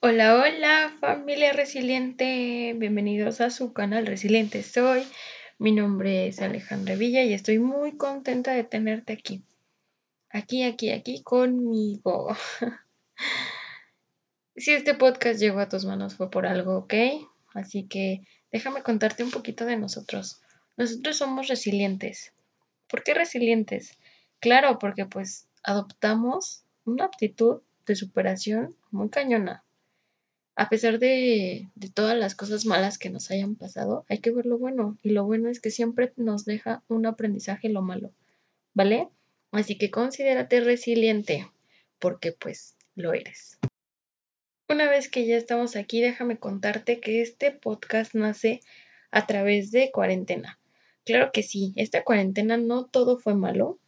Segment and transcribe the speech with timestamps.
[0.00, 5.04] Hola, hola familia resiliente, bienvenidos a su canal Resiliente Soy.
[5.58, 9.42] Mi nombre es Alejandra Villa y estoy muy contenta de tenerte aquí.
[10.30, 12.28] Aquí, aquí, aquí conmigo.
[14.56, 16.94] si este podcast llegó a tus manos fue por algo, ¿ok?
[17.52, 18.20] Así que
[18.52, 20.40] déjame contarte un poquito de nosotros.
[20.76, 22.32] Nosotros somos resilientes.
[22.86, 23.98] ¿Por qué resilientes?
[24.38, 29.64] Claro, porque pues adoptamos una aptitud de superación muy cañona
[30.58, 34.58] a pesar de, todas las cosas malas que nos hayan pasado, hay que ver lo
[34.58, 34.98] bueno.
[35.04, 38.10] Y lo bueno es que siempre nos deja un aprendizaje lo malo,
[38.74, 39.08] ¿vale?
[39.52, 41.48] Así que considérate resiliente,
[42.00, 43.60] porque pues lo eres.
[44.68, 48.58] Una vez que ya estamos aquí, déjame contarte que este podcast nace
[49.12, 50.58] a través de cuarentena.
[51.04, 53.78] Claro que sí, esta cuarentena no todo fue malo.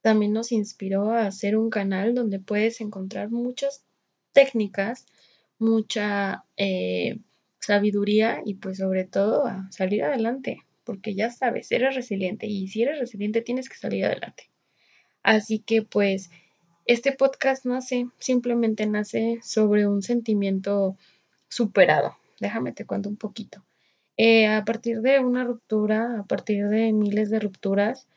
[0.00, 3.84] También nos inspiró a hacer un canal donde puedes encontrar muchas
[4.32, 5.06] técnicas
[5.58, 7.18] mucha eh,
[7.60, 12.82] sabiduría y pues sobre todo a salir adelante, porque ya sabes, eres resiliente y si
[12.82, 14.50] eres resiliente tienes que salir adelante.
[15.22, 16.30] Así que pues
[16.86, 20.96] este podcast nace, simplemente nace sobre un sentimiento
[21.48, 22.16] superado.
[22.40, 23.62] Déjame te cuento un poquito.
[24.16, 28.08] Eh, a partir de una ruptura, a partir de miles de rupturas,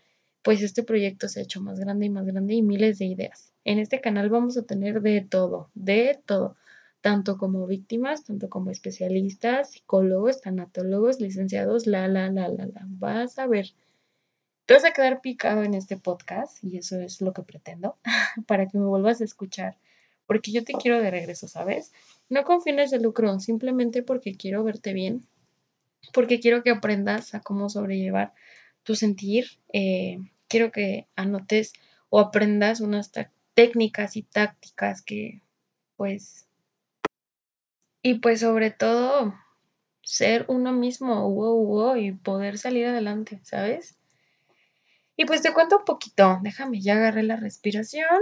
[0.42, 3.52] pues este proyecto se ha hecho más grande y más grande y miles de ideas.
[3.66, 6.56] En este canal vamos a tener de todo, de todo
[7.02, 12.82] tanto como víctimas, tanto como especialistas, psicólogos, tanatólogos, licenciados, la, la, la, la, la.
[12.86, 13.74] Vas a ver.
[14.68, 17.98] Te vas a quedar picado en este podcast y eso es lo que pretendo
[18.48, 19.78] para que me vuelvas a escuchar,
[20.28, 21.92] porque yo te quiero de regreso, ¿sabes?
[22.30, 25.26] No con fines de lucro, simplemente porque quiero verte bien,
[26.14, 28.34] porque quiero que aprendas a cómo sobrellevar
[28.84, 31.74] tu sentir, eh, quiero que anotes
[32.10, 33.12] o aprendas unas
[33.56, 35.42] técnicas y tácticas que
[35.98, 36.48] pues
[38.04, 39.34] y pues sobre todo,
[40.02, 43.96] ser uno mismo, wow, wow, y poder salir adelante, ¿sabes?
[45.16, 48.20] Y pues te cuento un poquito, déjame, ya agarré la respiración,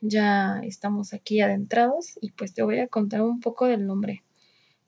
[0.00, 4.24] ya estamos aquí adentrados y pues te voy a contar un poco del nombre.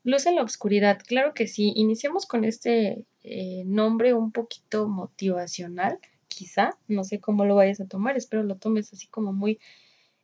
[0.03, 5.99] Luz en la oscuridad, claro que sí, iniciamos con este eh, nombre un poquito motivacional,
[6.27, 9.59] quizá, no sé cómo lo vayas a tomar, espero lo tomes así como muy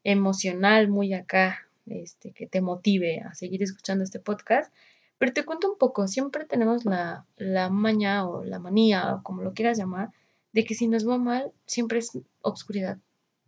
[0.03, 4.73] emocional, muy acá, este, que te motive a seguir escuchando este podcast.
[5.17, 9.41] Pero te cuento un poco, siempre tenemos la, la maña o la manía o como
[9.41, 10.11] lo quieras llamar,
[10.53, 12.97] de que si nos va mal, siempre es obscuridad,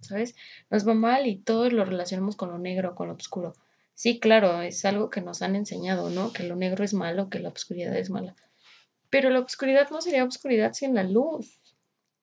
[0.01, 0.35] ¿sabes?
[0.69, 3.53] Nos va mal y todos lo relacionamos con lo negro, con lo oscuro.
[3.93, 6.33] Sí, claro, es algo que nos han enseñado, ¿no?
[6.33, 8.35] Que lo negro es malo, que la oscuridad es mala.
[9.09, 11.59] Pero la oscuridad no sería oscuridad sin la luz.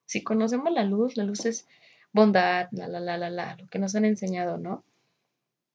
[0.04, 1.66] Si conocemos la luz, la luz es
[2.12, 4.84] bondad, la, la, la, la, la, lo que nos han enseñado, ¿no?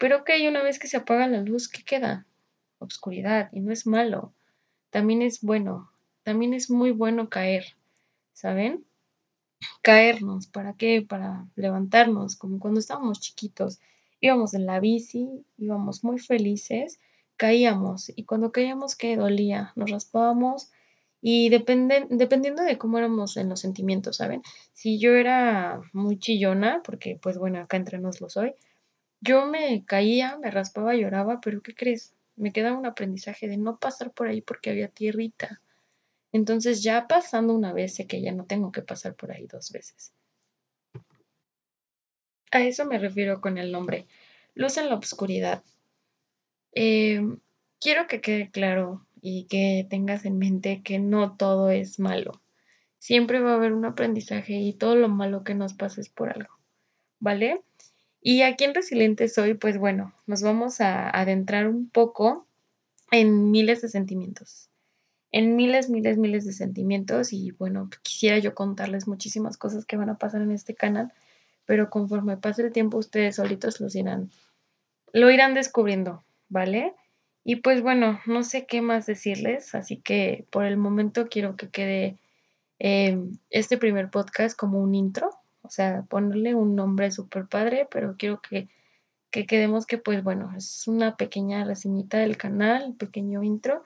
[0.04, 2.28] Pero ok, una vez que se apaga la luz, ¿qué queda?
[2.80, 4.34] Obscuridad, y no es malo.
[4.90, 5.94] También es bueno,
[6.24, 7.64] también es muy bueno caer,
[8.34, 8.84] ¿saben?
[9.82, 11.06] Caernos, ¿para qué?
[11.08, 13.80] Para levantarnos, como cuando estábamos chiquitos.
[14.20, 17.00] Íbamos en la bici, íbamos muy felices,
[17.38, 19.72] caíamos, y cuando caíamos, ¿qué dolía?
[19.78, 20.70] Nos raspábamos,
[21.22, 24.42] y dependiendo de cómo éramos en los sentimientos, ¿saben?
[24.74, 28.54] Si yo era muy chillona, porque pues bueno, acá entre nos lo soy,
[29.24, 32.14] yo me caía, me raspaba, lloraba, pero ¿qué crees?
[32.36, 35.62] Me quedaba un aprendizaje de no pasar por ahí porque había tierrita.
[36.34, 39.72] Entonces ya pasando una vez sé que ya no tengo que pasar por ahí dos
[39.72, 40.14] veces.
[42.52, 44.08] A eso me refiero con el nombre.
[44.56, 45.64] Luz en la oscuridad.
[46.74, 47.40] Em,
[47.80, 52.42] quiero que quede claro y que tengas en mente que no todo es malo.
[53.00, 56.30] Siempre va a haber un aprendizaje y todo lo malo que nos pasa es por
[56.30, 56.54] algo.
[57.20, 57.64] ¿Vale?
[58.26, 62.48] Y aquí en Resiliente Soy, pues bueno, nos vamos a adentrar un poco
[63.12, 64.70] en miles de sentimientos,
[65.30, 67.34] en miles, miles, miles de sentimientos.
[67.34, 71.12] Y bueno, quisiera yo contarles muchísimas cosas que van a pasar en este canal,
[71.66, 74.32] pero conforme pase el tiempo ustedes solitos los irán,
[75.12, 76.94] lo irán descubriendo, ¿vale?
[77.44, 81.70] Y pues bueno, no sé qué más decirles, así que por el momento quiero que
[81.70, 82.18] quede
[82.80, 85.30] eh, este primer podcast como un intro,
[85.64, 88.68] o sea, ponerle un nombre súper padre, pero quiero que,
[89.32, 93.84] que quedemos que, pues bueno, es una pequeña reseñita del canal, pequeño intro.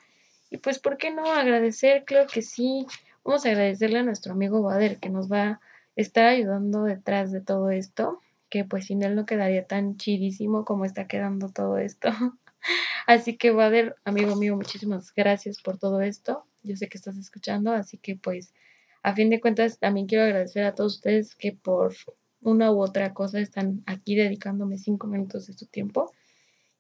[0.49, 2.03] Y pues, ¿por qué no agradecer?
[2.05, 2.85] Claro que sí.
[3.23, 5.61] Vamos a agradecerle a nuestro amigo Bader que nos va a
[5.95, 10.85] estar ayudando detrás de todo esto, que pues sin él no quedaría tan chidísimo como
[10.85, 12.09] está quedando todo esto.
[13.07, 16.45] Así que Bader, amigo mío, muchísimas gracias por todo esto.
[16.63, 18.53] Yo sé que estás escuchando, así que pues
[19.03, 21.95] a fin de cuentas, también quiero agradecer a todos ustedes que por
[22.41, 26.11] una u otra cosa están aquí dedicándome cinco minutos de su tiempo.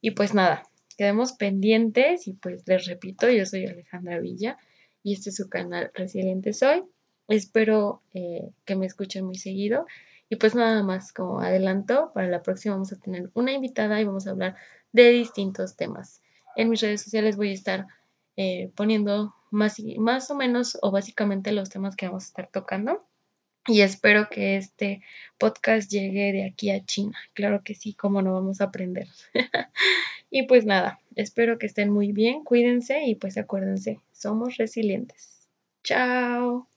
[0.01, 0.63] Y pues nada,
[0.97, 4.57] quedemos pendientes y pues les repito, yo soy Alejandra Villa
[5.03, 6.83] y este es su canal Resiliente Soy.
[7.27, 9.85] Espero eh, que me escuchen muy seguido
[10.29, 14.05] y pues nada más como adelanto, para la próxima vamos a tener una invitada y
[14.05, 14.55] vamos a hablar
[14.91, 16.21] de distintos temas.
[16.55, 17.87] En mis redes sociales voy a estar
[18.35, 23.05] eh, poniendo más, más o menos o básicamente los temas que vamos a estar tocando.
[23.67, 25.01] Y espero que este
[25.37, 27.17] podcast llegue de aquí a China.
[27.33, 29.07] Claro que sí, cómo no vamos a aprender.
[30.29, 35.49] y pues nada, espero que estén muy bien, cuídense y pues acuérdense, somos resilientes.
[35.83, 36.67] Chao.